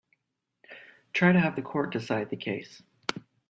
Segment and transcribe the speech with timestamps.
[1.13, 2.81] Try to have the court decide the case.